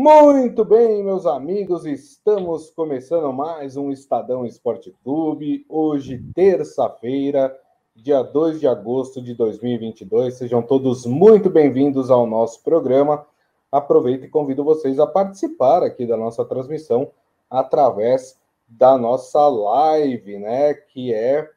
[0.00, 5.66] Muito bem, meus amigos, estamos começando mais um Estadão Esporte Clube.
[5.68, 7.52] Hoje, terça-feira,
[7.96, 10.34] dia 2 de agosto de 2022.
[10.34, 13.26] Sejam todos muito bem-vindos ao nosso programa.
[13.72, 17.10] Aproveito e convido vocês a participar aqui da nossa transmissão
[17.50, 18.38] através
[18.68, 21.50] da nossa live, né, que é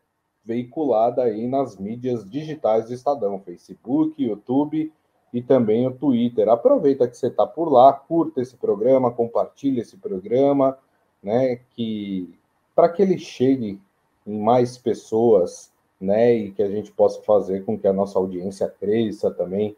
[0.43, 4.91] veiculada aí nas mídias digitais do Estadão, Facebook, YouTube
[5.33, 6.49] e também o Twitter.
[6.49, 10.77] Aproveita que você está por lá, curta esse programa, compartilhe esse programa,
[11.23, 11.59] né?
[11.75, 12.33] Que
[12.75, 13.79] para que ele chegue
[14.25, 16.33] em mais pessoas, né?
[16.33, 19.75] E que a gente possa fazer com que a nossa audiência cresça também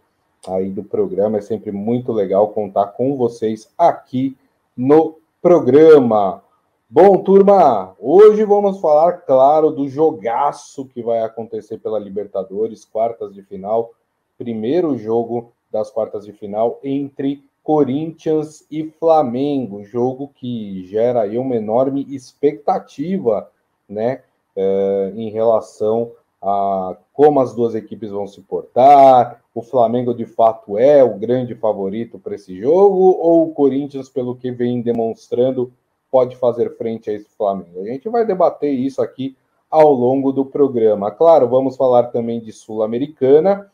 [0.47, 1.37] aí do programa.
[1.37, 4.35] É sempre muito legal contar com vocês aqui
[4.75, 6.41] no programa.
[6.89, 13.41] Bom, turma, hoje vamos falar, claro, do jogaço que vai acontecer pela Libertadores, quartas de
[13.41, 13.91] final
[14.37, 21.55] primeiro jogo das quartas de final entre Corinthians e Flamengo, jogo que gera aí uma
[21.55, 23.49] enorme expectativa,
[23.87, 24.21] né,
[24.55, 29.41] é, em relação a como as duas equipes vão se portar.
[29.55, 34.35] O Flamengo de fato é o grande favorito para esse jogo ou o Corinthians, pelo
[34.35, 35.71] que vem demonstrando,
[36.11, 37.79] pode fazer frente a esse Flamengo?
[37.79, 39.37] A gente vai debater isso aqui
[39.71, 41.09] ao longo do programa.
[41.11, 43.71] Claro, vamos falar também de Sul-Americana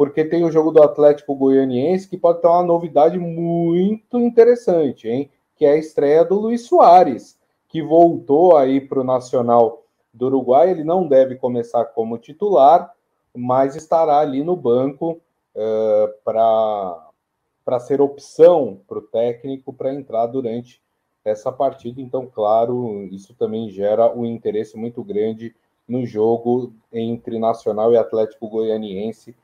[0.00, 5.30] porque tem o jogo do Atlético Goianiense que pode ter uma novidade muito interessante, hein?
[5.54, 10.70] Que é a estreia do Luiz Soares, que voltou aí para o Nacional do Uruguai.
[10.70, 12.90] Ele não deve começar como titular,
[13.36, 15.20] mas estará ali no banco
[15.54, 20.80] uh, para ser opção para o técnico para entrar durante
[21.22, 22.00] essa partida.
[22.00, 25.54] Então, claro, isso também gera um interesse muito grande
[25.86, 29.36] no jogo entre Nacional e Atlético Goianiense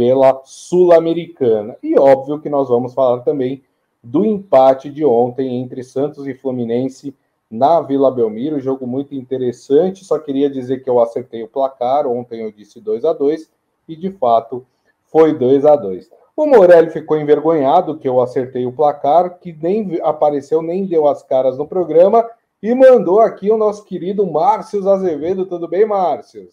[0.00, 1.76] pela Sul-Americana.
[1.82, 3.62] E óbvio que nós vamos falar também
[4.02, 7.14] do empate de ontem entre Santos e Fluminense
[7.50, 10.02] na Vila Belmiro, jogo muito interessante.
[10.02, 13.50] Só queria dizer que eu acertei o placar, ontem eu disse 2 a 2
[13.86, 14.64] e de fato
[15.04, 16.08] foi 2 a 2.
[16.34, 21.22] O Morelli ficou envergonhado que eu acertei o placar, que nem apareceu, nem deu as
[21.22, 22.26] caras no programa
[22.62, 25.44] e mandou aqui o nosso querido Márcio Azevedo.
[25.44, 26.48] Tudo bem, Márcio?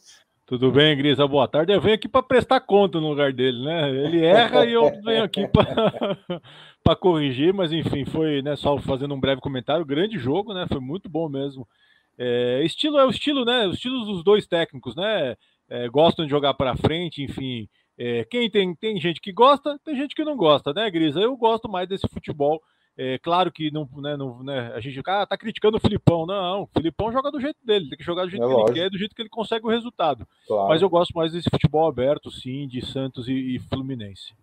[0.47, 1.27] Tudo bem, Grisa?
[1.27, 1.73] Boa tarde.
[1.73, 3.89] Eu venho aqui para prestar conta no lugar dele, né?
[3.89, 9.19] Ele erra e eu venho aqui para corrigir, mas enfim, foi né, só fazendo um
[9.19, 9.85] breve comentário.
[9.85, 10.65] Grande jogo, né?
[10.71, 11.67] Foi muito bom mesmo.
[12.17, 13.67] É, estilo é o estilo, né?
[13.67, 15.35] Os estilos dos dois técnicos, né?
[15.69, 17.67] É, gostam de jogar para frente, enfim.
[17.97, 21.19] É, quem tem, tem gente que gosta, tem gente que não gosta, né, Grisa?
[21.19, 22.61] Eu gosto mais desse futebol
[22.97, 26.25] é claro que não, né, não, né, a gente ah, tá criticando o Filipão.
[26.25, 28.71] Não, o Filipão joga do jeito dele, tem que jogar do jeito é que lógico.
[28.71, 30.27] ele quer, do jeito que ele consegue o resultado.
[30.47, 30.69] Claro.
[30.69, 34.33] Mas eu gosto mais desse futebol aberto, sim, de Santos e, e Fluminense.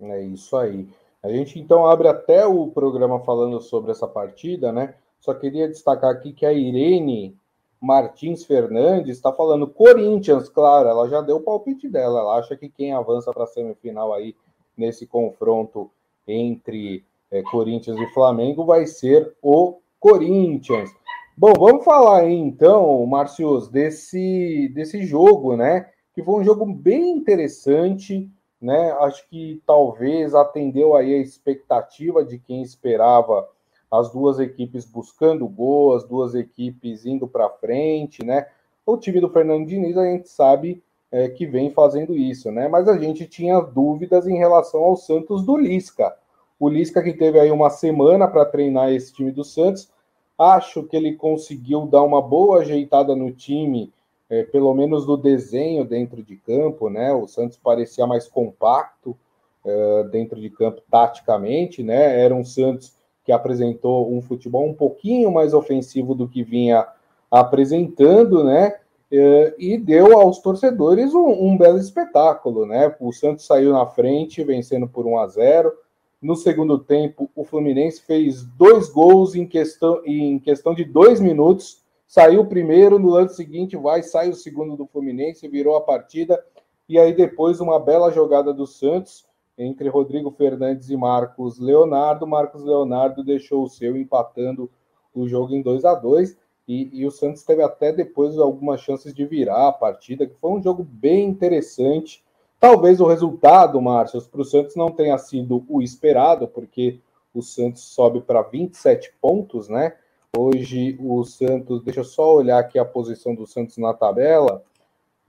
[0.00, 0.86] É isso aí.
[1.22, 4.94] A gente então abre até o programa falando sobre essa partida, né?
[5.18, 7.34] Só queria destacar aqui que a Irene
[7.80, 12.20] Martins Fernandes está falando Corinthians, claro, ela já deu o palpite dela.
[12.20, 14.34] Ela acha que quem avança para a semifinal aí
[14.76, 15.90] nesse confronto
[16.28, 20.90] entre é, Corinthians e Flamengo vai ser o Corinthians.
[21.36, 25.90] Bom, vamos falar aí, então, Marcios, desse, desse jogo, né?
[26.14, 28.92] Que foi um jogo bem interessante, né?
[29.00, 33.48] Acho que talvez atendeu aí a expectativa de quem esperava
[33.90, 38.46] as duas equipes buscando gol, as duas equipes indo para frente, né?
[38.84, 42.68] O time do Fernando Diniz a gente sabe é, que vem fazendo isso, né?
[42.68, 46.16] Mas a gente tinha dúvidas em relação ao Santos do Lisca.
[46.58, 49.90] O Lisca que teve aí uma semana para treinar esse time do Santos,
[50.38, 53.92] acho que ele conseguiu dar uma boa ajeitada no time,
[54.28, 57.12] é, pelo menos no desenho dentro de campo, né?
[57.12, 59.16] O Santos parecia mais compacto
[59.64, 62.20] é, dentro de campo taticamente, né?
[62.20, 66.86] Era um Santos que apresentou um futebol um pouquinho mais ofensivo do que vinha
[67.30, 68.76] apresentando, né?
[69.12, 72.94] É, e deu aos torcedores um, um, belo espetáculo, né?
[72.98, 75.85] O Santos saiu na frente, vencendo por 1 a 0
[76.20, 81.82] no segundo tempo, o Fluminense fez dois gols em questão, em questão de dois minutos.
[82.06, 86.42] Saiu o primeiro, no lance seguinte vai, sai o segundo do Fluminense, virou a partida.
[86.88, 89.26] E aí depois uma bela jogada do Santos
[89.58, 92.26] entre Rodrigo Fernandes e Marcos Leonardo.
[92.26, 94.70] Marcos Leonardo deixou o seu empatando
[95.14, 96.36] o jogo em 2 a 2
[96.68, 100.50] e, e, o Santos teve até depois algumas chances de virar a partida, que foi
[100.50, 102.24] um jogo bem interessante.
[102.58, 107.00] Talvez o resultado, Márcio, para o Santos não tenha sido o esperado, porque
[107.34, 109.94] o Santos sobe para 27 pontos, né?
[110.36, 114.62] Hoje o Santos, deixa eu só olhar aqui a posição do Santos na tabela,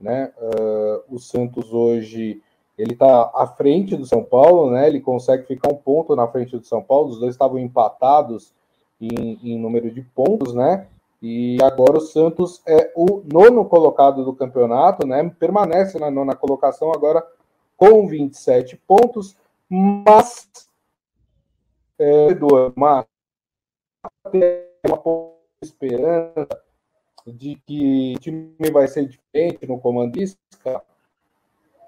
[0.00, 0.32] né?
[0.38, 2.42] Uh, o Santos hoje
[2.78, 4.86] ele está à frente do São Paulo, né?
[4.86, 7.08] Ele consegue ficar um ponto na frente do São Paulo.
[7.10, 8.54] Os dois estavam empatados
[9.00, 10.86] em, em número de pontos, né?
[11.20, 15.28] E agora o Santos é o nono colocado do campeonato, né?
[15.38, 17.26] Permanece na nona colocação agora
[17.76, 19.36] com 27 pontos,
[19.68, 20.48] mas
[21.98, 22.28] é,
[22.76, 23.04] mas
[24.30, 24.42] tem
[24.86, 26.46] uma esperança
[27.26, 30.38] de que o time vai ser diferente no comandista.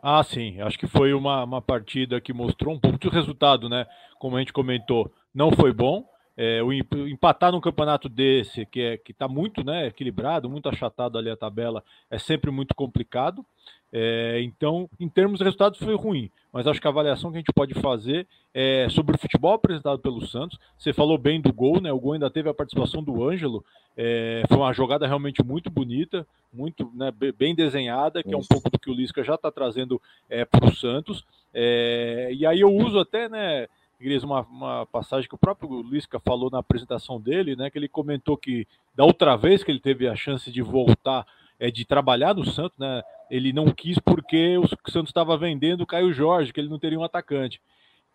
[0.02, 0.60] Ah, sim.
[0.60, 3.86] Acho que foi uma, uma partida que mostrou um pouco de resultado, né?
[4.18, 6.04] Como a gente comentou, não foi bom.
[6.42, 11.18] É, o empatar num campeonato desse, que é que está muito né, equilibrado, muito achatado
[11.18, 13.44] ali a tabela, é sempre muito complicado.
[13.92, 16.30] É, então, em termos de resultados, foi ruim.
[16.50, 19.98] Mas acho que a avaliação que a gente pode fazer é sobre o futebol apresentado
[19.98, 20.58] pelo Santos.
[20.78, 21.92] Você falou bem do gol, né?
[21.92, 23.62] O gol ainda teve a participação do Ângelo.
[23.94, 28.70] É, foi uma jogada realmente muito bonita, muito né, bem desenhada, que é um pouco
[28.70, 31.22] do que o Lisca já está trazendo é, para o Santos.
[31.52, 33.68] É, e aí eu uso até, né?
[34.00, 37.68] Igreja, uma, uma passagem que o próprio Lisca falou na apresentação dele, né?
[37.68, 41.26] Que ele comentou que da outra vez que ele teve a chance de voltar,
[41.58, 43.02] é, de trabalhar no Santos, né?
[43.30, 46.98] Ele não quis porque o Santos estava vendendo o Caio Jorge, que ele não teria
[46.98, 47.60] um atacante.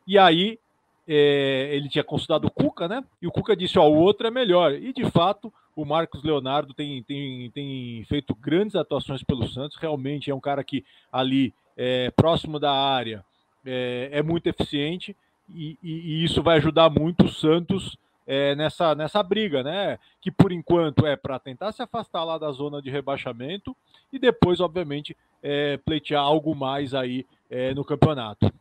[0.07, 0.59] E aí
[1.07, 3.03] é, ele tinha consultado o Cuca, né?
[3.21, 4.73] E o Cuca disse: ó, o outro é melhor.
[4.73, 9.77] E de fato, o Marcos Leonardo tem, tem, tem feito grandes atuações pelo Santos.
[9.77, 13.23] Realmente é um cara que ali, é, próximo da área,
[13.63, 15.15] é, é muito eficiente
[15.53, 17.97] e, e, e, isso vai ajudar muito o Santos
[18.27, 19.99] é, nessa, nessa briga, né?
[20.19, 23.75] Que por enquanto é para tentar se afastar lá da zona de rebaixamento
[24.11, 28.51] e depois, obviamente, é, pleitear algo mais aí é, no campeonato.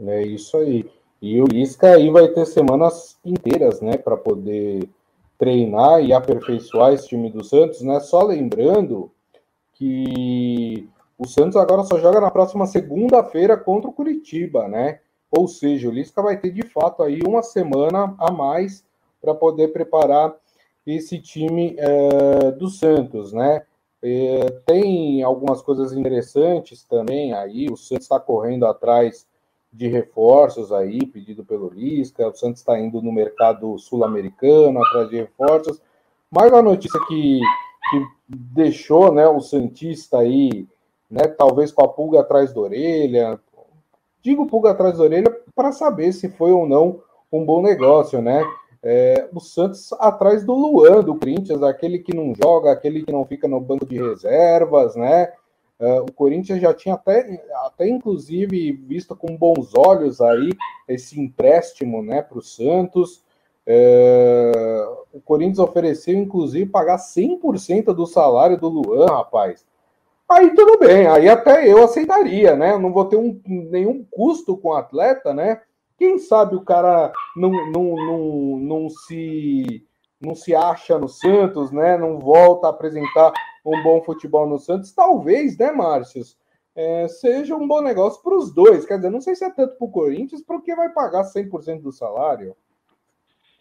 [0.00, 0.88] É isso aí.
[1.20, 4.88] E o Lisca aí vai ter semanas inteiras, né, para poder
[5.36, 8.00] treinar e aperfeiçoar esse time do Santos, né?
[8.00, 9.10] Só lembrando
[9.74, 15.00] que o Santos agora só joga na próxima segunda-feira contra o Curitiba, né?
[15.30, 18.84] Ou seja, o Lisca vai ter de fato aí uma semana a mais
[19.20, 20.34] para poder preparar
[20.86, 23.62] esse time é, do Santos, né?
[24.00, 27.68] É, tem algumas coisas interessantes também aí.
[27.70, 29.26] O Santos está correndo atrás
[29.72, 32.28] de reforços aí, pedido pelo Lisca.
[32.28, 35.82] O Santos está indo no mercado sul-americano atrás de reforços.
[36.30, 37.40] Mas a notícia que,
[37.90, 40.66] que deixou né, o Santista aí,
[41.10, 43.40] né, talvez com a pulga atrás da orelha,
[44.22, 47.00] digo pulga atrás da orelha para saber se foi ou não
[47.32, 48.42] um bom negócio, né?
[48.82, 53.24] É, o Santos atrás do Luan, do Corinthians, aquele que não joga, aquele que não
[53.24, 55.32] fica no banco de reservas, né?
[55.80, 60.50] É, o Corinthians já tinha até, até inclusive visto com bons olhos aí
[60.88, 63.22] esse empréstimo, né, para o Santos.
[63.64, 69.64] É, o Corinthians ofereceu, inclusive, pagar 100% do salário do Luan, rapaz.
[70.30, 72.76] Aí tudo bem, aí até eu aceitaria, né?
[72.76, 75.62] Não vou ter um, nenhum custo com o atleta, né?
[75.96, 79.86] Quem sabe o cara não, não, não, não, se,
[80.20, 81.96] não se acha no Santos, né?
[81.96, 83.32] Não volta a apresentar
[83.64, 84.92] um bom futebol no Santos.
[84.92, 86.36] Talvez, né, Márcios?
[86.76, 88.84] É, seja um bom negócio para os dois.
[88.84, 91.90] Quer dizer, não sei se é tanto para o Corinthians, porque vai pagar 100% do
[91.90, 92.54] salário.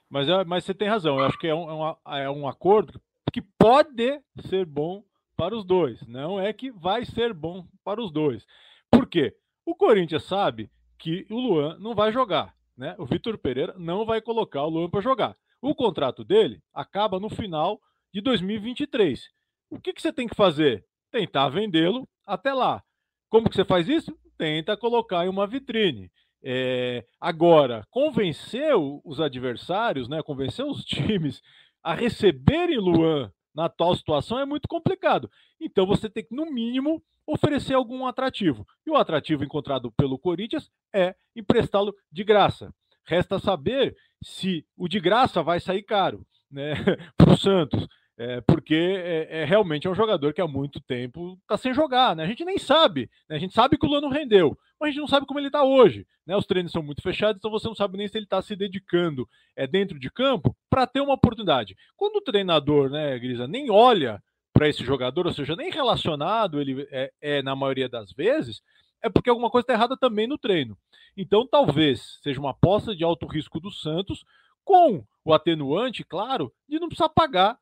[0.09, 1.17] Mas, é, mas você tem razão.
[1.17, 5.03] Eu acho que é um, é, é um acordo que pode ser bom
[5.37, 6.05] para os dois.
[6.07, 8.45] Não é que vai ser bom para os dois.
[8.91, 9.33] Por quê?
[9.65, 12.53] O Corinthians sabe que o Luan não vai jogar.
[12.75, 12.95] Né?
[12.97, 15.35] O Vitor Pereira não vai colocar o Luan para jogar.
[15.61, 17.79] O contrato dele acaba no final
[18.13, 19.29] de 2023.
[19.69, 20.85] O que, que você tem que fazer?
[21.11, 22.83] Tentar vendê-lo até lá.
[23.29, 24.17] Como que você faz isso?
[24.37, 26.11] Tenta colocar em uma vitrine.
[26.43, 31.41] É, agora, convencer os adversários, né, convencer os times
[31.83, 35.31] a receberem Luan na atual situação é muito complicado.
[35.59, 38.67] Então você tem que, no mínimo, oferecer algum atrativo.
[38.85, 42.71] E o atrativo encontrado pelo Corinthians é emprestá-lo de graça.
[43.03, 46.75] Resta saber se o de graça vai sair caro né,
[47.17, 47.87] para o Santos.
[48.19, 52.15] É, porque é, é, realmente é um jogador que há muito tempo está sem jogar,
[52.15, 52.23] né?
[52.23, 53.35] A gente nem sabe, né?
[53.35, 55.63] a gente sabe que o Lano rendeu, mas a gente não sabe como ele está
[55.63, 56.35] hoje, né?
[56.35, 59.29] Os treinos são muito fechados, então você não sabe nem se ele está se dedicando
[59.55, 61.77] é, dentro de campo para ter uma oportunidade.
[61.95, 64.21] Quando o treinador, né, Grisa, nem olha
[64.51, 68.63] para esse jogador, ou seja, nem relacionado ele é, é na maioria das vezes,
[69.03, 70.75] é porque alguma coisa está errada também no treino.
[71.15, 74.25] Então talvez seja uma aposta de alto risco do Santos,
[74.63, 77.57] com o atenuante, claro, de não precisar pagar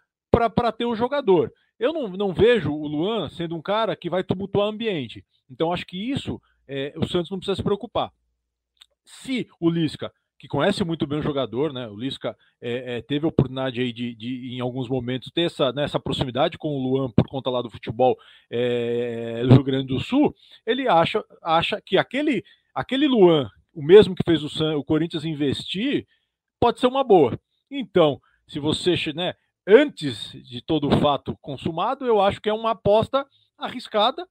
[0.49, 1.51] para ter o jogador.
[1.79, 5.25] Eu não, não vejo o Luan sendo um cara que vai tumultuar o ambiente.
[5.49, 8.11] Então, acho que isso é, o Santos não precisa se preocupar.
[9.03, 11.87] Se o Lisca, que conhece muito bem o jogador, né?
[11.87, 15.71] O Lisca é, é, teve a oportunidade aí de, de, em alguns momentos, ter essa,
[15.71, 18.17] né, essa proximidade com o Luan por conta lá do futebol
[18.49, 20.35] é, do Rio Grande do Sul.
[20.65, 26.05] Ele acha, acha que aquele, aquele Luan, o mesmo que fez o, o Corinthians investir,
[26.59, 27.39] pode ser uma boa.
[27.69, 29.33] Então, se você, né,
[29.67, 33.25] antes de todo o fato consumado, eu acho que é uma aposta
[33.57, 34.27] arriscada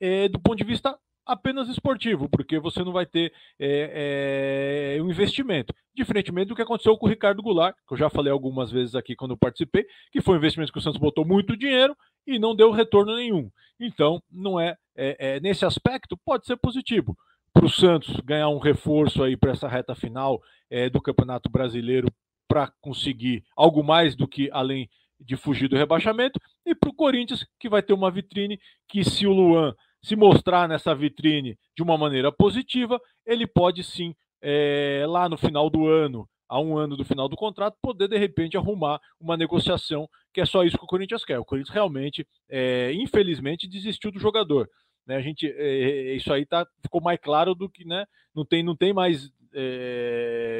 [0.00, 5.10] é, do ponto de vista apenas esportivo, porque você não vai ter é, é, um
[5.10, 5.74] investimento.
[5.94, 9.14] Diferentemente do que aconteceu com o Ricardo Goulart, que eu já falei algumas vezes aqui
[9.14, 11.94] quando participei, que foi um investimento que o Santos botou muito dinheiro
[12.26, 13.50] e não deu retorno nenhum.
[13.78, 17.16] Então, não é, é, é nesse aspecto, pode ser positivo.
[17.52, 20.40] Para o Santos ganhar um reforço aí para essa reta final
[20.70, 22.10] é, do Campeonato Brasileiro
[22.48, 24.88] para conseguir algo mais do que além
[25.20, 29.26] de fugir do rebaixamento, e para o Corinthians, que vai ter uma vitrine que, se
[29.26, 35.28] o Luan se mostrar nessa vitrine de uma maneira positiva, ele pode sim, é, lá
[35.28, 39.00] no final do ano, a um ano do final do contrato, poder de repente arrumar
[39.20, 41.38] uma negociação, que é só isso que o Corinthians quer.
[41.38, 44.68] O Corinthians realmente, é, infelizmente, desistiu do jogador.
[45.06, 45.16] Né?
[45.16, 48.76] A gente, é, isso aí tá, ficou mais claro do que né, não, tem, não
[48.76, 49.30] tem mais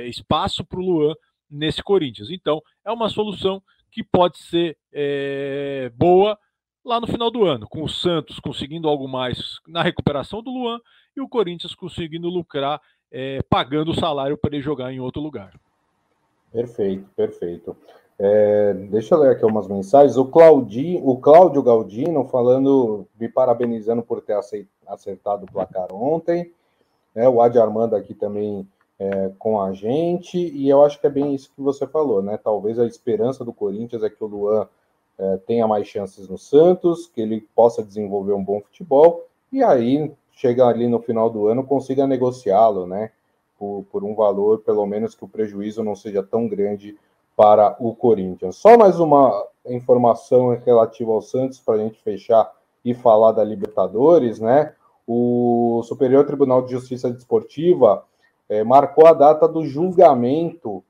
[0.06, 1.14] espaço para o Luan
[1.50, 2.30] nesse Corinthians.
[2.30, 4.76] Então, é uma solução que pode ser
[5.94, 6.38] boa
[6.84, 10.80] lá no final do ano, com o Santos conseguindo algo mais na recuperação do Luan
[11.16, 15.52] e o Corinthians conseguindo lucrar é, pagando o salário para ele jogar em outro lugar.
[16.52, 17.76] Perfeito, perfeito.
[18.18, 20.16] É, deixa eu ler aqui umas mensagens.
[20.16, 24.38] O, Claudi, o Cláudio Galdino falando, me parabenizando por ter
[24.86, 26.52] acertado o placar ontem.
[27.14, 28.66] É, o Adi Armando aqui também
[28.98, 30.38] é, com a gente.
[30.38, 32.36] E eu acho que é bem isso que você falou, né?
[32.36, 34.68] Talvez a esperança do Corinthians é que o Luan
[35.18, 40.12] é, tenha mais chances no Santos, que ele possa desenvolver um bom futebol e aí
[40.32, 43.10] chega ali no final do ano consiga negociá-lo, né?
[43.58, 46.96] Por, por, um valor, pelo menos que o prejuízo não seja tão grande
[47.36, 48.56] para o Corinthians.
[48.56, 52.52] Só mais uma informação relativa ao Santos para a gente fechar
[52.84, 54.74] e falar da Libertadores, né?
[55.06, 58.04] O Superior Tribunal de Justiça Desportiva
[58.48, 60.82] é, marcou a data do julgamento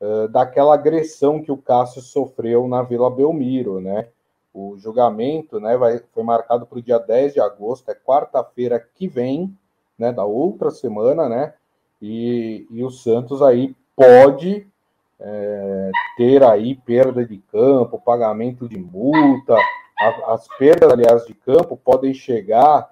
[0.00, 4.08] uh, daquela agressão que o Cássio sofreu na Vila Belmiro, né?
[4.52, 9.06] O julgamento né, vai, foi marcado para o dia 10 de agosto, é quarta-feira que
[9.06, 9.56] vem,
[9.98, 11.54] né, da outra semana, né?
[12.00, 14.66] E, e o Santos aí pode
[15.20, 19.56] é, ter aí perda de campo, pagamento de multa.
[19.98, 22.90] A, as perdas, aliás, de campo podem chegar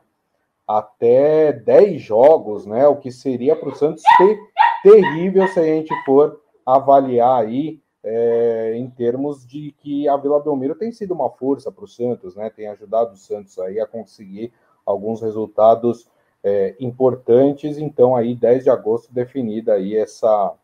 [0.66, 2.86] até 10 jogos, né?
[2.88, 4.38] O que seria para o Santos ter,
[4.82, 10.74] terrível se a gente for avaliar aí é, em termos de que a Vila Belmiro
[10.74, 12.50] tem sido uma força para o Santos, né?
[12.50, 14.52] Tem ajudado o Santos aí a conseguir
[14.84, 16.08] alguns resultados
[16.42, 17.78] é, importantes.
[17.78, 20.54] Então, aí, 10 de agosto, definida aí essa,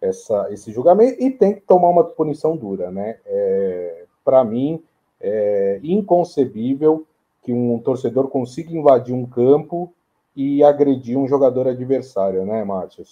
[0.00, 3.18] essa, esse julgamento e tem que tomar uma punição dura, né?
[3.26, 4.82] É, para mim,
[5.20, 7.04] é inconcebível
[7.48, 9.94] que um torcedor consiga invadir um campo
[10.36, 13.02] e agredir um jogador adversário, né, Márcio?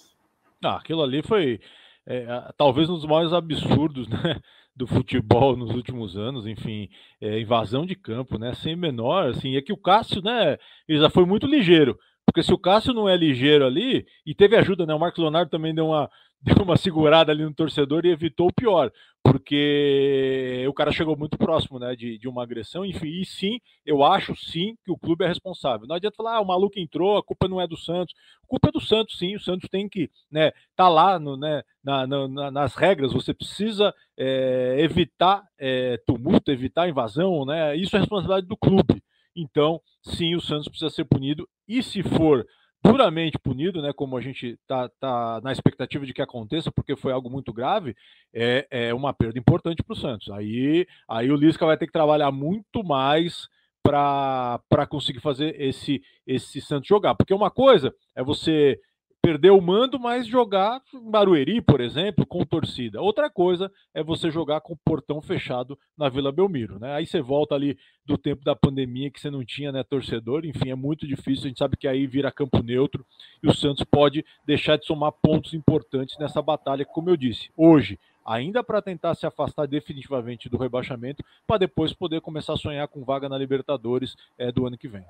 [0.63, 1.59] Ah, aquilo ali foi
[2.07, 4.39] é, talvez um dos maiores absurdos né,
[4.77, 9.63] do futebol nos últimos anos, enfim, é, invasão de campo, né, sem menor, assim, é
[9.63, 13.17] que o Cássio, né, ele já foi muito ligeiro, porque se o Cássio não é
[13.17, 14.93] ligeiro ali, e teve ajuda, né?
[14.93, 16.11] O Marcos Leonardo também deu uma,
[16.43, 18.93] deu uma segurada ali no torcedor e evitou o pior,
[19.23, 21.95] porque o cara chegou muito próximo, né?
[21.97, 25.87] De, de uma agressão, enfim, e sim, eu acho sim que o clube é responsável.
[25.87, 28.15] Não adianta falar, ah, o maluco entrou, a culpa não é do Santos.
[28.45, 29.35] A culpa é do Santos, sim.
[29.37, 30.53] O Santos tem que, né?
[30.75, 31.63] Tá lá, no, né?
[31.83, 37.77] Na, na, nas regras, você precisa é, evitar é, tumulto, evitar invasão, né?
[37.77, 39.03] Isso é responsabilidade do clube.
[39.37, 41.47] Então, sim, o Santos precisa ser punido.
[41.69, 42.47] E se for
[42.83, 47.13] duramente punido, né, como a gente está tá na expectativa de que aconteça, porque foi
[47.13, 47.95] algo muito grave,
[48.33, 50.31] é, é uma perda importante para o Santos.
[50.31, 53.49] Aí, aí o Lisca vai ter que trabalhar muito mais
[53.83, 57.15] para conseguir fazer esse, esse Santos jogar.
[57.15, 58.81] Porque uma coisa é você
[59.27, 63.03] perder o mando, mas jogar em Barueri, por exemplo, com torcida.
[63.03, 66.95] Outra coisa é você jogar com o portão fechado na Vila Belmiro, né?
[66.95, 70.71] Aí você volta ali do tempo da pandemia que você não tinha, né, torcedor, enfim,
[70.71, 73.05] é muito difícil, a gente sabe que aí vira campo neutro
[73.43, 77.99] e o Santos pode deixar de somar pontos importantes nessa batalha, como eu disse, hoje,
[78.25, 83.05] ainda para tentar se afastar definitivamente do rebaixamento, para depois poder começar a sonhar com
[83.05, 85.05] vaga na Libertadores é, do ano que vem.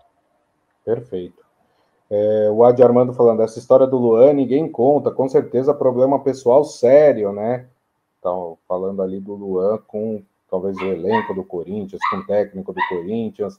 [0.86, 1.45] Perfeito.
[2.08, 6.64] É, o Adi Armando falando, essa história do Luan ninguém conta, com certeza problema pessoal
[6.64, 7.66] sério, né?
[8.18, 12.80] Então, falando ali do Luan com talvez o elenco do Corinthians, com o técnico do
[12.88, 13.58] Corinthians.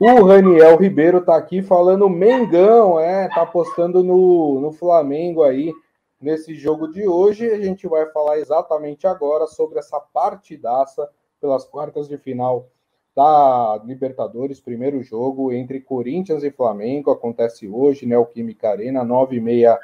[0.00, 5.72] O Raniel Ribeiro tá aqui falando Mengão, é, tá apostando no, no Flamengo aí
[6.20, 7.48] nesse jogo de hoje.
[7.50, 11.08] A gente vai falar exatamente agora sobre essa partidaça
[11.40, 12.66] pelas quartas de final
[13.16, 19.78] da Libertadores, primeiro jogo entre Corinthians e Flamengo, acontece hoje, Neoquímica Arena, nove e meia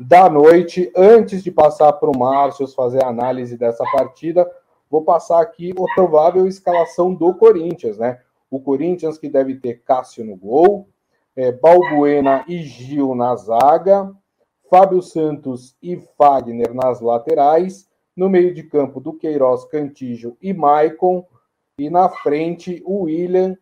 [0.00, 0.90] da noite.
[0.96, 4.50] Antes de passar para o Márcio fazer a análise dessa partida,
[4.90, 8.18] vou passar aqui a provável escalação do Corinthians, né?
[8.50, 10.88] O Corinthians que deve ter Cássio no gol,
[11.36, 14.10] é, Balbuena e Gil na zaga,
[14.70, 21.26] Fábio Santos e Fagner nas laterais, no meio de campo do Queiroz, Cantijo e Maicon,
[21.80, 23.56] e na frente o William,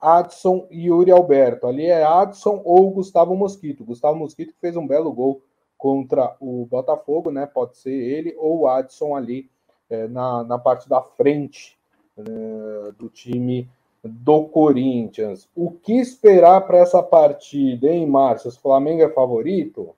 [0.00, 1.66] Adson e Yuri Alberto.
[1.66, 3.84] Ali é Adson ou Gustavo Mosquito.
[3.84, 5.42] Gustavo Mosquito fez um belo gol
[5.76, 7.46] contra o Botafogo, né?
[7.46, 9.50] Pode ser ele ou o Adson ali
[9.90, 11.76] é, na, na parte da frente
[12.16, 13.68] é, do time
[14.02, 15.46] do Corinthians.
[15.54, 18.48] O que esperar para essa partida, hein, Márcio?
[18.48, 19.94] O Flamengo é favorito?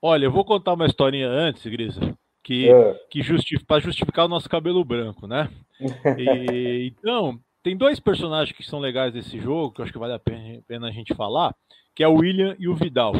[0.00, 2.94] Olha, eu vou contar uma historinha antes, Grisa, que, é.
[3.08, 5.48] que justifica, para justificar o nosso cabelo branco, né?
[6.18, 10.14] E, então, tem dois personagens que são legais desse jogo, que eu acho que vale
[10.14, 10.20] a
[10.66, 11.54] pena a gente falar,
[11.94, 13.14] que é o William e o Vidal.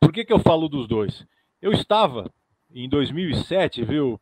[0.00, 1.26] Por que, que eu falo dos dois?
[1.60, 2.30] Eu estava
[2.72, 4.20] em 2007, viu,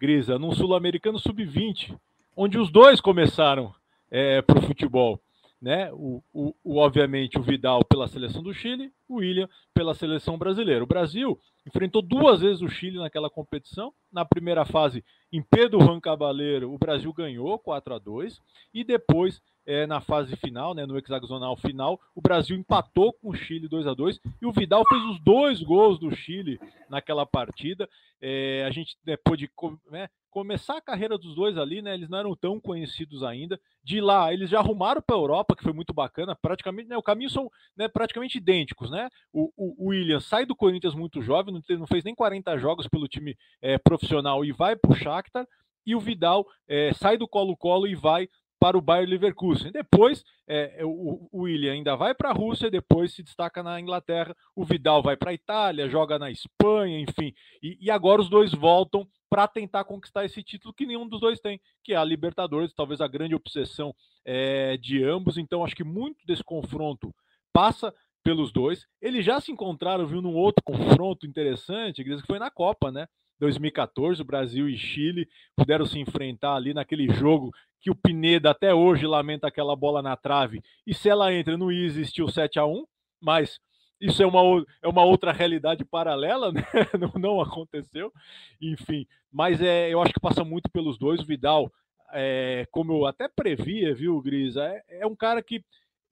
[0.00, 1.94] Grisa, num Sul-Americano Sub-20,
[2.36, 3.74] onde os dois começaram
[4.10, 5.20] é, para o futebol.
[5.60, 5.90] Né?
[5.92, 10.84] O, o, o, obviamente, o Vidal pela seleção do Chile, o William pela seleção brasileira.
[10.84, 13.92] O Brasil enfrentou duas vezes o Chile naquela competição.
[14.12, 18.40] Na primeira fase, em Pedro Juan Cabaleiro, o Brasil ganhou 4 a 2
[18.72, 23.34] e depois é, na fase final, né, no hexagonal final, o Brasil empatou com o
[23.34, 27.86] Chile 2 a 2 e o Vidal fez os dois gols do Chile naquela partida.
[28.18, 29.50] É, a gente né, pôde
[29.90, 31.94] né, começar a carreira dos dois ali, né?
[31.94, 33.60] Eles não eram tão conhecidos ainda.
[33.82, 36.36] De lá, eles já arrumaram para a Europa, que foi muito bacana.
[36.36, 39.08] Praticamente, né, o caminho são né, praticamente idênticos, né?
[39.32, 43.08] O, o, William sai do Corinthians muito jovem, não, não, fez nem 40 jogos pelo
[43.08, 45.46] time é, profissional e vai para o Shakhtar.
[45.86, 48.28] E o Vidal é, sai do Colo-Colo e vai
[48.60, 49.70] para o Bayer Leverkusen.
[49.70, 53.80] Depois, é, é o, o William ainda vai para a Rússia, depois se destaca na
[53.80, 54.34] Inglaterra.
[54.54, 57.32] O Vidal vai para a Itália, joga na Espanha, enfim.
[57.62, 61.38] E, e agora os dois voltam para tentar conquistar esse título que nenhum dos dois
[61.38, 65.36] tem, que é a Libertadores, talvez a grande obsessão é, de ambos.
[65.36, 67.14] Então, acho que muito desse confronto
[67.52, 68.86] passa pelos dois.
[69.00, 73.06] Eles já se encontraram, viu, num outro confronto interessante, que foi na Copa, né?
[73.38, 78.74] 2014, o Brasil e Chile puderam se enfrentar ali naquele jogo que o Pineda até
[78.74, 80.60] hoje lamenta aquela bola na trave.
[80.86, 82.84] E se ela entra, não ia existir o 7 a 1
[83.20, 83.58] mas
[84.00, 86.62] isso é uma, é uma outra realidade paralela, né?
[86.98, 88.12] não, não aconteceu.
[88.60, 91.20] Enfim, mas é, eu acho que passa muito pelos dois.
[91.20, 91.72] O Vidal,
[92.12, 95.64] é, como eu até previa, viu, Grisa, é, é um cara que,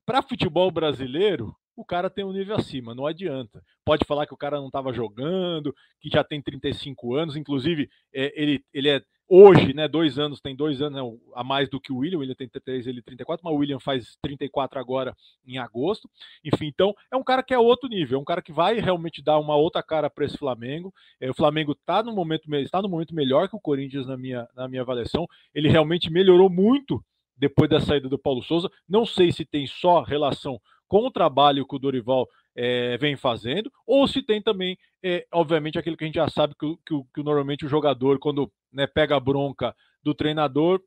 [0.04, 3.62] para futebol brasileiro, o cara tem um nível acima, não adianta.
[3.84, 8.32] Pode falar que o cara não estava jogando, que já tem 35 anos, inclusive é,
[8.40, 11.92] ele, ele é hoje, né, dois anos, tem dois anos né, a mais do que
[11.92, 15.58] o William, o William tem 33, ele 34, mas o William faz 34 agora em
[15.58, 16.08] agosto.
[16.44, 19.22] Enfim, então é um cara que é outro nível, é um cara que vai realmente
[19.22, 20.94] dar uma outra cara para esse Flamengo.
[21.20, 24.48] É, o Flamengo está no momento está no momento melhor que o Corinthians na minha,
[24.54, 25.26] na minha avaliação.
[25.54, 27.04] Ele realmente melhorou muito
[27.36, 28.70] depois da saída do Paulo Souza.
[28.88, 33.70] Não sei se tem só relação com o trabalho que o Dorival é, vem fazendo,
[33.86, 37.22] ou se tem também, é, obviamente, aquilo que a gente já sabe que, que, que
[37.22, 40.80] normalmente o jogador, quando né, pega a bronca do treinador,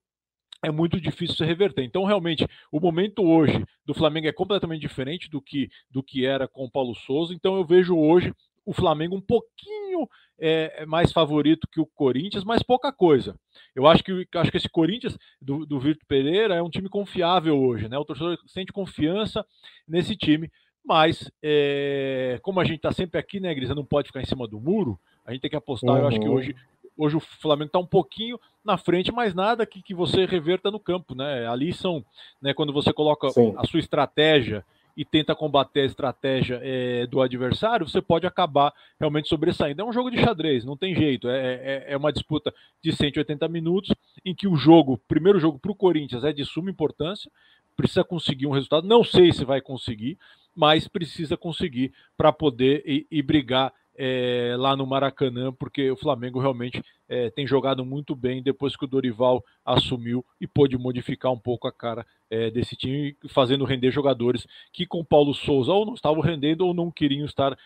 [0.63, 1.83] é muito difícil se reverter.
[1.83, 6.47] Então, realmente, o momento hoje do Flamengo é completamente diferente do que, do que era
[6.47, 7.33] com o Paulo Souza.
[7.33, 8.33] Então, eu vejo hoje
[8.65, 10.07] o Flamengo um pouquinho
[10.39, 13.35] é, mais favorito que o Corinthians, mas pouca coisa.
[13.75, 17.59] Eu acho que, acho que esse Corinthians do, do Virto Pereira é um time confiável
[17.59, 17.97] hoje, né?
[17.97, 19.45] O torcedor sente confiança
[19.87, 20.49] nesse time,
[20.85, 24.47] mas é, como a gente está sempre aqui, né, Grisa, não pode ficar em cima
[24.47, 25.95] do muro, a gente tem que apostar.
[25.95, 26.01] Uhum.
[26.01, 26.35] Eu acho que uhum.
[26.35, 26.55] hoje,
[26.97, 30.79] hoje o Flamengo está um pouquinho na frente, mas nada que, que você reverta no
[30.79, 31.47] campo, né?
[31.47, 32.03] Ali são,
[32.41, 33.53] né, quando você coloca Sim.
[33.57, 34.65] a sua estratégia
[34.99, 39.81] e tenta combater a estratégia é, do adversário, você pode acabar realmente sobressaindo.
[39.81, 41.29] É um jogo de xadrez, não tem jeito.
[41.29, 45.71] É, é, é uma disputa de 180 minutos em que o jogo, primeiro jogo para
[45.71, 47.31] o Corinthians é de suma importância,
[47.77, 48.85] precisa conseguir um resultado.
[48.85, 50.17] Não sei se vai conseguir,
[50.53, 56.39] mas precisa conseguir para poder ir, ir brigar é, lá no Maracanã, porque o Flamengo
[56.39, 61.37] realmente é, tem jogado muito bem depois que o Dorival assumiu e pôde modificar um
[61.37, 65.95] pouco a cara é, desse time, fazendo render jogadores que com Paulo Souza ou não
[65.95, 67.57] estavam rendendo ou não queriam estar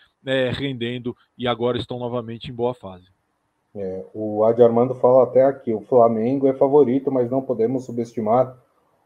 [0.54, 3.04] rendendo e agora estão novamente em boa fase.
[3.76, 8.56] É, o Adi Armando fala até aqui: o Flamengo é favorito, mas não podemos subestimar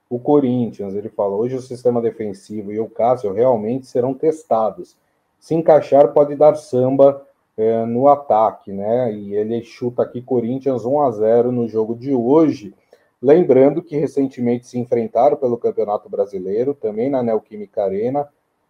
[0.08, 0.94] o Corinthians.
[0.94, 4.96] Ele fala: hoje o sistema defensivo e o Cássio realmente serão testados
[5.38, 7.24] se encaixar, pode dar samba
[7.56, 9.12] é, no ataque, né?
[9.12, 12.74] E ele chuta aqui Corinthians 1 a 0 no jogo de hoje.
[13.20, 18.28] Lembrando que recentemente se enfrentaram pelo Campeonato Brasileiro, também na Neoquímica Arena,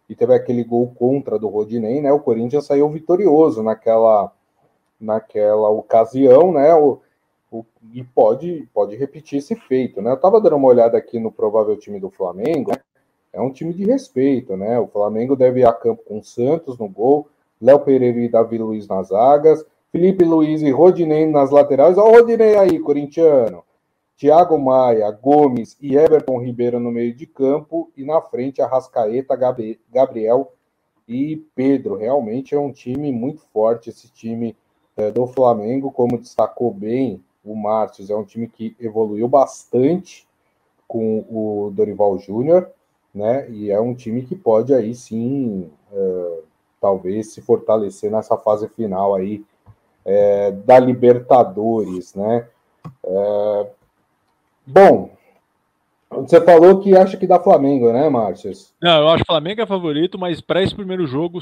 [0.09, 2.11] e teve aquele gol contra do Rodinei, né?
[2.11, 4.33] O Corinthians saiu vitorioso naquela,
[4.99, 6.73] naquela ocasião, né?
[6.73, 6.99] O,
[7.51, 10.09] o, e pode, pode repetir esse feito, né?
[10.09, 12.77] Eu estava dando uma olhada aqui no provável time do Flamengo, né?
[13.31, 14.79] É um time de respeito, né?
[14.79, 17.27] O Flamengo deve ir a campo com Santos no gol,
[17.61, 21.97] Léo Pereira e Davi Luiz nas zagas, Felipe Luiz e Rodinei nas laterais.
[21.97, 23.63] Olha o Rodinei aí, corintiano.
[24.17, 29.33] Thiago Maia, Gomes e Everton Ribeiro no meio de campo e na frente Arrascaeta,
[29.89, 30.51] Gabriel
[31.07, 31.95] e Pedro.
[31.95, 34.57] Realmente é um time muito forte esse time
[34.97, 40.27] é, do Flamengo, como destacou bem o Márcio, é um time que evoluiu bastante
[40.87, 42.69] com o Dorival Júnior,
[43.19, 43.49] né?
[43.51, 46.39] E é um time que pode aí sim, é,
[46.81, 49.43] talvez se fortalecer nessa fase final aí
[50.03, 52.47] é, da Libertadores, né?
[53.05, 53.67] É,
[54.71, 55.09] Bom,
[56.11, 58.51] você falou que acha que dá Flamengo, né, Márcio?
[58.79, 61.39] Não, eu acho que Flamengo é favorito, mas para esse primeiro jogo,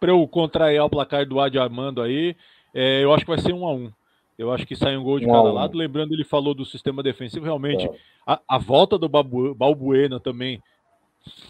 [0.00, 2.34] para eu contrair o placar do Adi Armando aí,
[2.74, 3.90] é, eu acho que vai ser um a um.
[4.36, 5.78] Eu acho que sai um gol de cada lado.
[5.78, 7.44] Lembrando, ele falou do sistema defensivo.
[7.44, 7.90] Realmente, é.
[8.26, 10.60] a, a, volta do Balbuena também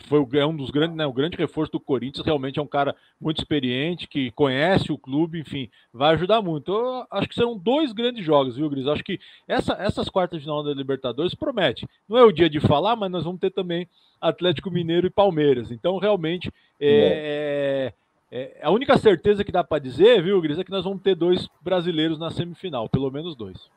[0.07, 2.95] foi é um dos grandes, né, o grande reforço do Corinthians, realmente é um cara
[3.21, 6.73] muito experiente, que conhece o clube, enfim, vai ajudar muito.
[6.73, 8.87] Eu acho que serão dois grandes jogos, viu, Gris?
[8.87, 11.89] Acho que essa, essas quartas de final da Libertadores promete.
[12.09, 13.89] Não é o dia de falar, mas nós vamos ter também
[14.21, 15.71] Atlético Mineiro e Palmeiras.
[15.71, 17.93] Então, realmente, é,
[18.31, 21.03] é, é a única certeza que dá para dizer, viu, Gris, é que nós vamos
[21.03, 23.69] ter dois brasileiros na semifinal, pelo menos dois.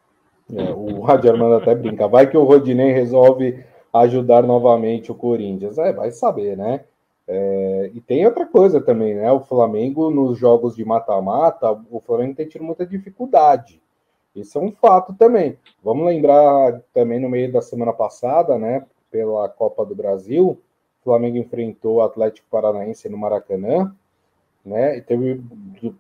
[0.56, 2.08] É, o Rádio Armando até brinca.
[2.08, 5.78] Vai que o Rodinei resolve ajudar novamente o Corinthians.
[5.78, 6.86] É, vai saber, né?
[7.28, 9.32] É, e tem outra coisa também, né?
[9.32, 13.82] O Flamengo, nos jogos de mata-mata, o Flamengo tem tido muita dificuldade.
[14.36, 15.58] Isso é um fato também.
[15.84, 18.86] Vamos lembrar também no meio da semana passada, né?
[19.12, 20.60] Pela Copa do Brasil,
[21.02, 23.94] o Flamengo enfrentou o Atlético Paranaense no Maracanã,
[24.66, 24.98] né?
[24.98, 25.42] E teve,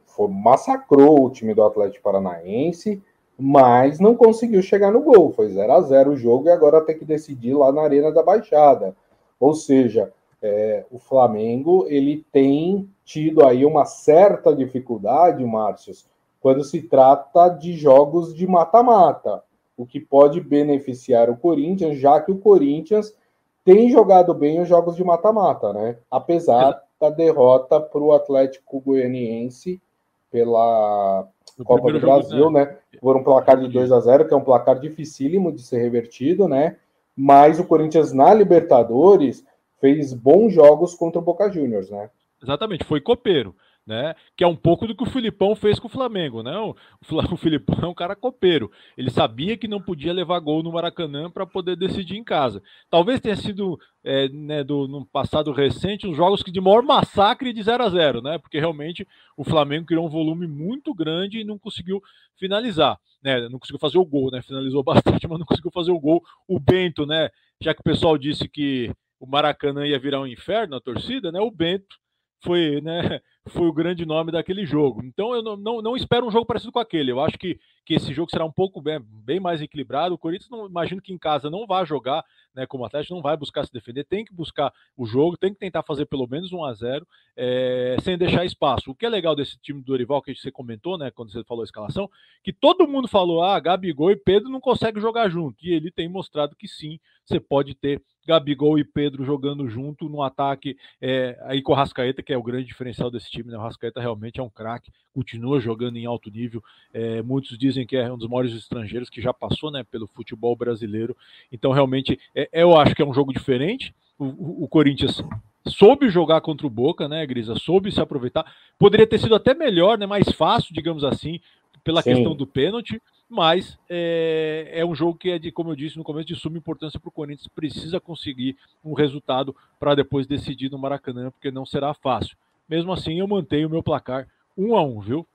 [0.05, 3.01] foi, massacrou o time do Atlético Paranaense
[3.39, 5.31] mas não conseguiu chegar no gol.
[5.31, 8.21] Foi 0 a 0 o jogo e agora tem que decidir lá na Arena da
[8.21, 8.93] Baixada.
[9.39, 16.05] Ou seja, é, o Flamengo ele tem tido aí uma certa dificuldade, Márcios,
[16.41, 19.41] quando se trata de jogos de mata-mata,
[19.77, 23.15] o que pode beneficiar o Corinthians, já que o Corinthians
[23.63, 25.97] tem jogado bem os jogos de mata-mata, né?
[26.11, 29.81] Apesar da derrota para o Atlético Goianiense
[30.31, 31.27] pela
[31.63, 32.65] Copa do Brasil, né?
[32.65, 32.77] né?
[33.01, 36.47] Por um placar de 2 a 0 que é um placar dificílimo de ser revertido,
[36.47, 36.77] né?
[37.15, 39.45] Mas o Corinthians na Libertadores
[39.79, 42.09] fez bons jogos contra o Boca Juniors, né?
[42.41, 43.55] Exatamente, foi copeiro
[43.89, 44.13] né?
[44.37, 46.55] Que é um pouco do que o Filipão fez com o Flamengo, né?
[46.59, 46.75] O,
[47.33, 48.71] o Filipão é um cara copeiro.
[48.95, 52.61] Ele sabia que não podia levar gol no Maracanã para poder decidir em casa.
[52.87, 57.51] Talvez tenha sido é, né, do, no passado recente uns jogos que de maior massacre
[57.51, 58.37] de 0 a 0 né?
[58.37, 61.99] Porque realmente o Flamengo criou um volume muito grande e não conseguiu
[62.37, 63.49] finalizar, né?
[63.49, 64.43] Não conseguiu fazer o gol, né?
[64.43, 66.23] Finalizou bastante, mas não conseguiu fazer o gol.
[66.47, 67.31] O Bento, né?
[67.59, 71.39] Já que o pessoal disse que o Maracanã ia virar um inferno a torcida, né?
[71.39, 71.97] O Bento
[72.41, 75.03] foi, né, foi o grande nome daquele jogo.
[75.03, 77.11] Então eu não, não, não, espero um jogo parecido com aquele.
[77.11, 80.13] Eu acho que, que esse jogo será um pouco bem, bem mais equilibrado.
[80.13, 83.35] O Corinthians não imagino que em casa não vai jogar, né, como Atlético não vai
[83.35, 86.63] buscar se defender, tem que buscar o jogo, tem que tentar fazer pelo menos um
[86.63, 88.91] a 0 é, sem deixar espaço.
[88.91, 91.61] O que é legal desse time do Dorival que você comentou, né, quando você falou
[91.61, 92.09] a escalação,
[92.43, 95.57] que todo mundo falou: "Ah, Gabigol e Pedro não conseguem jogar junto".
[95.65, 100.21] E ele tem mostrado que sim, você pode ter Gabigol e Pedro jogando junto no
[100.21, 103.57] ataque, é, aí com o Rascaeta, que é o grande diferencial desse time, né?
[103.57, 106.63] O Rascaeta realmente é um craque, continua jogando em alto nível.
[106.93, 110.55] É, muitos dizem que é um dos maiores estrangeiros que já passou né, pelo futebol
[110.55, 111.15] brasileiro.
[111.51, 113.93] Então, realmente, é, eu acho que é um jogo diferente.
[114.17, 115.23] O, o, o Corinthians
[115.67, 117.55] soube jogar contra o Boca, né, Grisa?
[117.55, 118.51] Soube se aproveitar.
[118.77, 120.05] Poderia ter sido até melhor, né?
[120.05, 121.39] Mais fácil, digamos assim,
[121.83, 122.13] pela Sim.
[122.13, 126.03] questão do pênalti mas é, é, um jogo que é de, como eu disse no
[126.03, 127.47] começo, de suma importância para o Corinthians.
[127.47, 132.35] Precisa conseguir um resultado para depois decidir no Maracanã, porque não será fácil.
[132.69, 134.27] Mesmo assim, eu mantenho o meu placar
[134.57, 135.27] 1 um a 1 um, viu?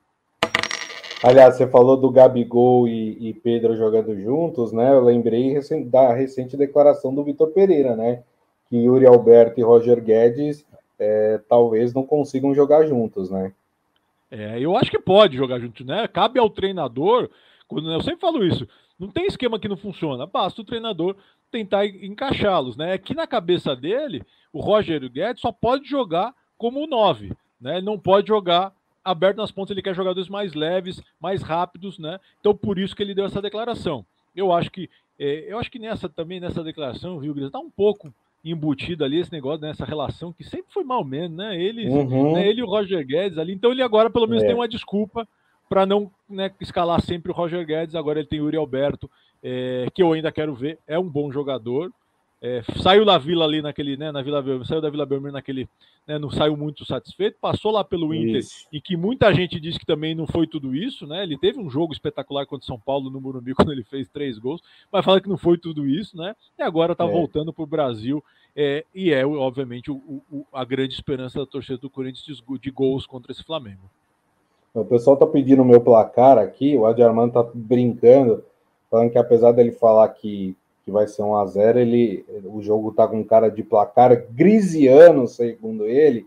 [1.23, 4.93] Aliás, você falou do Gabigol e, e, Pedro jogando juntos, né?
[4.93, 8.23] Eu lembrei da recente declaração do Vitor Pereira, né?
[8.69, 10.67] Que Yuri Alberto e Roger Guedes
[10.99, 13.53] é, talvez não consigam jogar juntos, né?
[14.31, 16.07] É, eu acho que pode jogar junto, né?
[16.07, 17.31] Cabe ao treinador
[17.67, 18.69] quando eu sempre falo isso,
[18.99, 21.17] não tem esquema que não funciona, basta o treinador
[21.51, 22.93] tentar encaixá-los, né?
[22.93, 27.79] Aqui na cabeça dele, o Roger Guedes só pode jogar como o 9, né?
[27.79, 28.73] Ele não pode jogar
[29.05, 32.19] aberto nas pontas, ele quer jogadores mais leves, mais rápidos, né?
[32.41, 34.05] Então por isso que ele deu essa declaração.
[34.35, 34.89] Eu acho que
[35.19, 38.13] é, eu acho que nessa também nessa declaração, viu, Gris, tá um pouco
[38.45, 41.61] embutido ali esse negócio, nessa né, relação que sempre foi mal menos, né?
[41.61, 42.35] Ele, uhum.
[42.35, 43.53] né, ele e o Roger Guedes ali.
[43.53, 44.47] Então ele agora pelo menos é.
[44.47, 45.27] tem uma desculpa
[45.69, 47.95] para não né, escalar sempre o Roger Guedes.
[47.95, 49.11] Agora ele tem o Yuri Alberto,
[49.43, 50.79] é, que eu ainda quero ver.
[50.87, 51.91] É um bom jogador.
[52.47, 55.67] É, saiu da Vila ali naquele, né, na Vila Belmiro, saiu da Vila Belmiro naquele,
[56.07, 58.69] né, não saiu muito satisfeito, passou lá pelo Inter isso.
[58.71, 61.23] e que muita gente disse que também não foi tudo isso, né?
[61.23, 64.39] Ele teve um jogo espetacular contra o São Paulo no Morumbi quando ele fez três
[64.39, 64.61] gols,
[64.93, 66.37] mas fala que não foi tudo isso, né?
[66.59, 67.11] E agora tá é.
[67.11, 68.23] voltando pro Brasil
[68.55, 69.95] é, e é obviamente o,
[70.31, 73.91] o, a grande esperança da torcida do Corinthians de, de gols contra esse Flamengo.
[74.75, 78.45] O pessoal tá pedindo o meu placar aqui, o Adi Armando tá brincando,
[78.91, 80.55] falando que apesar dele falar que
[80.85, 85.27] que vai ser 1 a 0 ele o jogo tá com cara de placar grisiano,
[85.27, 86.27] segundo ele,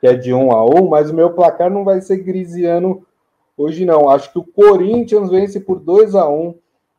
[0.00, 3.06] que é de 1 a 1, mas o meu placar não vai ser grisiano
[3.56, 4.08] hoje não.
[4.08, 6.54] Acho que o Corinthians vence por 2 a 1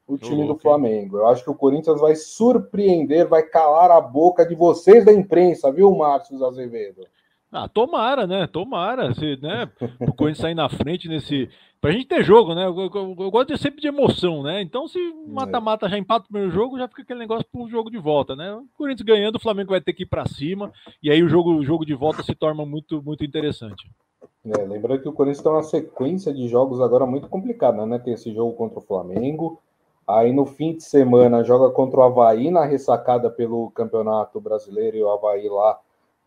[0.08, 1.17] o time do Flamengo.
[1.17, 5.72] Eu acho que o Corinthians vai surpreender, vai calar a boca de vocês da imprensa,
[5.72, 7.06] viu, Márcio Azevedo?
[7.51, 8.45] Ah, tomara, né?
[8.47, 9.13] Tomara.
[9.15, 9.69] Se, né?
[9.99, 11.49] O Corinthians sair na frente nesse.
[11.81, 12.65] Pra gente ter jogo, né?
[12.65, 14.62] Eu, eu, eu, gosto de sempre de emoção, né?
[14.62, 17.97] Então, se mata-mata já empata o primeiro jogo, já fica aquele negócio pro jogo de
[17.97, 18.53] volta, né?
[18.53, 21.53] O Corinthians ganhando, o Flamengo vai ter que ir para cima, e aí o jogo,
[21.53, 23.89] o jogo de volta se torna muito, muito interessante.
[24.45, 27.97] É, lembrando que o Corinthians tem uma sequência de jogos agora muito complicada, né?
[27.97, 29.62] Tem esse jogo contra o Flamengo,
[30.05, 35.03] aí no fim de semana joga contra o Havaí na ressacada pelo Campeonato Brasileiro e
[35.03, 35.79] o Havaí lá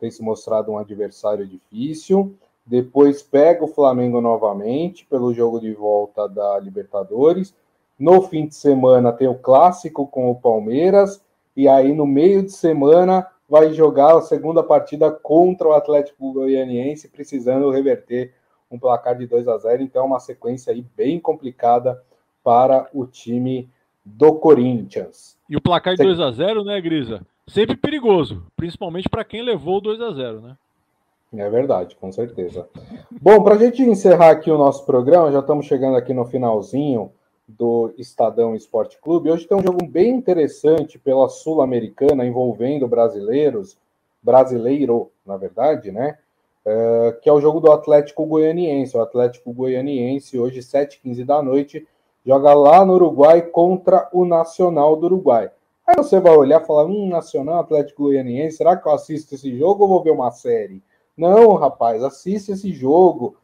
[0.02, 2.34] tem se mostrado um adversário difícil.
[2.66, 7.54] Depois pega o Flamengo novamente pelo jogo de volta da Libertadores.
[7.96, 11.22] No fim de semana tem o clássico com o Palmeiras.
[11.56, 17.08] E aí no meio de semana vai jogar a segunda partida contra o Atlético Goianiense,
[17.08, 18.34] precisando reverter
[18.68, 19.84] um placar de 2 a 0.
[19.84, 22.02] Então, é uma sequência aí bem complicada
[22.42, 23.70] para o time
[24.04, 25.38] do Corinthians.
[25.48, 27.24] E o placar de 2 a 0, né, Grisa?
[27.48, 30.56] Sempre perigoso, principalmente para quem levou 2 a 0 né?
[31.34, 32.68] É verdade, com certeza.
[33.10, 37.10] Bom, para a gente encerrar aqui o nosso programa, já estamos chegando aqui no finalzinho
[37.48, 39.30] do Estadão Esporte Clube.
[39.30, 43.78] Hoje tem um jogo bem interessante pela Sul-Americana envolvendo brasileiros,
[44.22, 46.18] brasileiro, na verdade, né?
[46.64, 48.96] É, que é o jogo do Atlético Goianiense.
[48.96, 51.86] O Atlético Goianiense, hoje, 7h15 da noite,
[52.24, 55.50] joga lá no Uruguai contra o Nacional do Uruguai.
[55.92, 59.54] Aí você vai olhar e falar: hum, Nacional Atlético Goianiense, será que eu assisto esse
[59.58, 60.82] jogo ou vou ver uma série?
[61.14, 63.36] Não, rapaz, assiste esse jogo,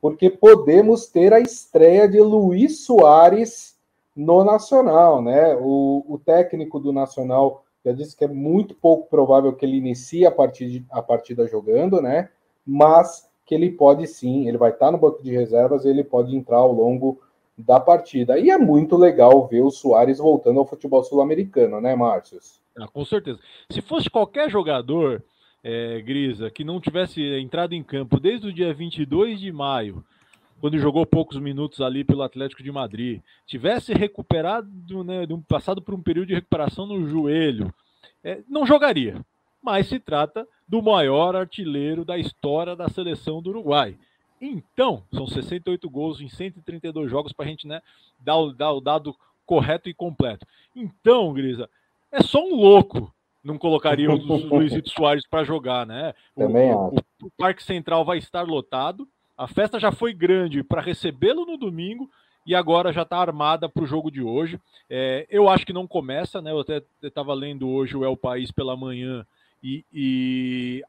[0.00, 3.76] porque podemos ter a estreia de Luiz Soares
[4.14, 5.56] no Nacional, né?
[5.56, 10.24] O, o técnico do Nacional já disse que é muito pouco provável que ele inicie
[10.24, 12.28] a partida, a partida jogando, né?
[12.64, 16.58] Mas que ele pode sim, ele vai estar no banco de reservas, ele pode entrar
[16.58, 17.20] ao longo
[17.56, 18.38] da partida.
[18.38, 22.38] E é muito legal ver o Soares voltando ao futebol sul-americano, né, Márcio?
[22.78, 23.38] Ah, com certeza.
[23.70, 25.22] Se fosse qualquer jogador,
[25.64, 30.04] é, Grisa, que não tivesse entrado em campo desde o dia 22 de maio,
[30.60, 34.68] quando jogou poucos minutos ali pelo Atlético de Madrid, tivesse recuperado,
[35.04, 37.72] né, passado por um período de recuperação no joelho,
[38.22, 39.20] é, não jogaria.
[39.62, 43.96] Mas se trata do maior artilheiro da história da seleção do Uruguai.
[44.40, 47.80] Então, são 68 gols em 132 jogos para a gente né,
[48.20, 50.46] dar, o, dar o dado correto e completo.
[50.74, 51.68] Então, Grisa,
[52.12, 53.12] é só um louco
[53.46, 56.12] não colocaria o Luizito Soares para jogar, né?
[56.34, 59.08] Também o, o, o, Parque Central vai estar lotado.
[59.38, 62.10] A festa já foi grande para recebê-lo no domingo
[62.44, 64.60] e agora já está armada para o jogo de hoje.
[64.90, 66.50] É, eu acho que não começa, né?
[66.50, 69.24] Eu até estava lendo hoje o El País pela manhã
[69.62, 70.84] e, e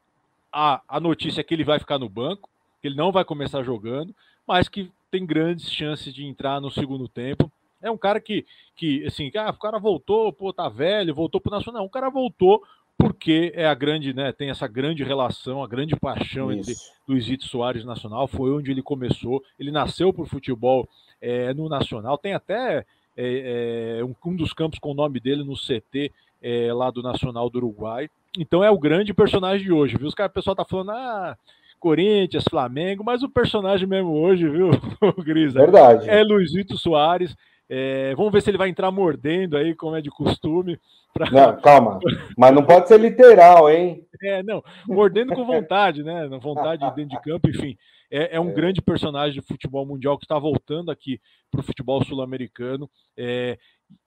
[0.52, 2.50] a, a notícia é que ele vai ficar no banco
[2.80, 4.14] que ele não vai começar jogando,
[4.46, 7.50] mas que tem grandes chances de entrar no segundo tempo.
[7.80, 8.44] É um cara que,
[8.76, 11.84] que assim, ah, o cara voltou, pô, tá velho, voltou pro Nacional.
[11.84, 12.62] O cara voltou
[12.98, 16.72] porque é a grande, né, tem essa grande relação, a grande paixão Isso.
[16.72, 20.88] entre Luizito Soares Nacional, foi onde ele começou, ele nasceu por futebol
[21.22, 22.84] é, no Nacional, tem até
[23.16, 26.10] é, é, um, um, dos campos com o nome dele no CT
[26.42, 30.08] é, lá do Nacional do Uruguai, então é o grande personagem de hoje, viu?
[30.08, 31.38] Os caras, o pessoal tá falando, ah,
[31.78, 34.70] Corinthians, Flamengo, mas o personagem mesmo hoje, viu,
[35.24, 35.60] Grisa?
[35.60, 36.08] Verdade.
[36.08, 37.36] É Luizito Soares.
[37.70, 40.80] É, vamos ver se ele vai entrar mordendo aí, como é de costume.
[41.12, 41.30] Pra...
[41.30, 41.98] Não, calma.
[42.36, 44.04] Mas não pode ser literal, hein?
[44.20, 44.64] É, não.
[44.88, 46.26] Mordendo com vontade, né?
[46.26, 47.76] Na vontade dentro de campo, enfim.
[48.10, 48.52] É, é um é.
[48.52, 52.90] grande personagem de futebol mundial que está voltando aqui para o futebol sul-americano.
[53.16, 53.56] É,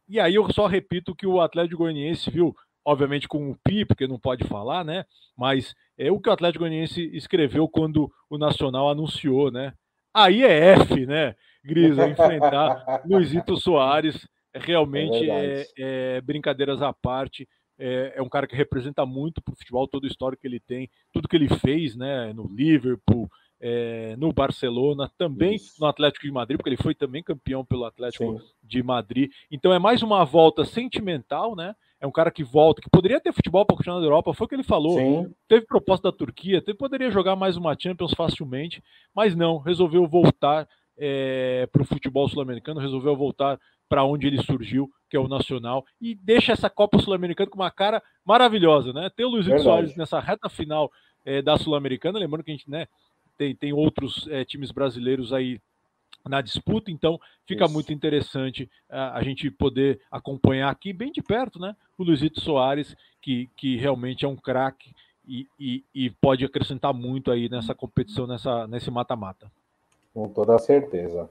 [0.09, 2.53] e aí eu só repito que o Atlético Goianiense, viu?
[2.85, 5.05] Obviamente com o Pi, porque não pode falar, né?
[5.37, 9.73] Mas é o que o Atlético Goianiense escreveu quando o Nacional anunciou, né?
[10.13, 11.35] aí é F, né?
[11.63, 14.27] Grisa, enfrentar Luizito Soares.
[14.53, 17.47] Realmente é, é, é, brincadeiras à parte.
[17.79, 20.59] É, é, um cara que representa muito para o futebol, todo o histórico que ele
[20.59, 25.79] tem, tudo que ele fez né, no Liverpool, é, no Barcelona, também Isso.
[25.79, 28.45] no Atlético de Madrid, porque ele foi também campeão pelo Atlético Sim.
[28.61, 29.31] de Madrid.
[29.49, 31.73] Então é mais uma volta sentimental, né?
[32.01, 34.47] É um cara que volta, que poderia ter futebol para continuar na Europa, foi o
[34.47, 34.97] que ele falou.
[34.97, 35.31] Sim.
[35.47, 38.83] Teve proposta da Turquia, teve, poderia jogar mais uma Champions facilmente,
[39.15, 44.89] mas não, resolveu voltar é, para o futebol sul-americano, resolveu voltar para onde ele surgiu,
[45.09, 49.09] que é o Nacional, e deixa essa Copa Sul-Americana com uma cara maravilhosa, né?
[49.13, 50.89] Ter o Luiz Soares nessa reta final
[51.25, 52.87] é, da Sul-Americana, lembrando que a gente né,
[53.37, 55.59] tem, tem outros é, times brasileiros aí
[56.27, 57.73] na disputa, então fica Isso.
[57.73, 61.75] muito interessante a, a gente poder acompanhar aqui bem de perto, né?
[61.97, 64.93] O Luizito Soares, que, que realmente é um craque
[65.27, 69.51] e, e, e, pode acrescentar muito aí nessa competição, nessa, nesse mata-mata.
[70.13, 71.29] Com toda certeza.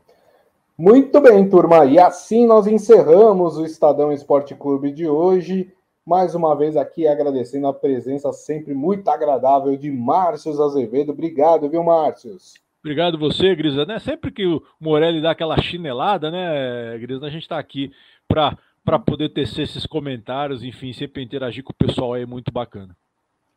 [0.78, 1.84] Muito bem, turma.
[1.84, 5.70] E assim nós encerramos o Estadão Esporte Clube de hoje.
[6.06, 11.12] Mais uma vez aqui agradecendo a presença sempre muito agradável de Márcio Azevedo.
[11.12, 12.36] Obrigado, viu, Márcio?
[12.82, 13.84] Obrigado você, Grisa.
[13.84, 13.98] Né?
[13.98, 17.92] Sempre que o Morelli dá aquela chinelada, né, Grisa, a gente está aqui
[18.26, 22.96] para poder tecer esses comentários, enfim, sempre interagir com o pessoal é muito bacana.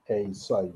[0.07, 0.71] É isso aí.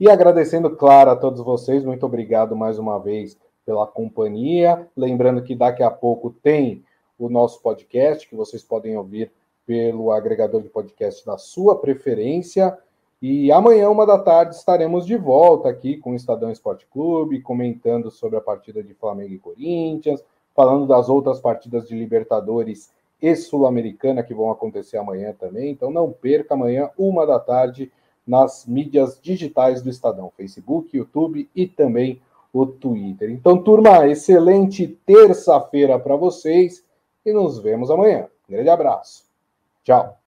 [0.00, 4.88] E agradecendo, claro, a todos vocês, muito obrigado mais uma vez pela companhia.
[4.96, 6.82] Lembrando que daqui a pouco tem
[7.16, 9.30] o nosso podcast, que vocês podem ouvir
[9.64, 12.76] pelo agregador de podcast da sua preferência.
[13.22, 18.10] E amanhã, uma da tarde, estaremos de volta aqui com o Estadão Esporte Clube, comentando
[18.10, 20.24] sobre a partida de Flamengo e Corinthians,
[20.56, 22.90] falando das outras partidas de Libertadores
[23.22, 25.70] e Sul-Americana que vão acontecer amanhã também.
[25.70, 27.92] Então não perca amanhã, uma da tarde,
[28.26, 32.20] nas mídias digitais do Estadão, Facebook, YouTube e também
[32.52, 33.30] o Twitter.
[33.30, 36.84] Então, turma, excelente terça-feira para vocês
[37.24, 38.28] e nos vemos amanhã.
[38.48, 39.24] Um grande abraço.
[39.84, 40.21] Tchau.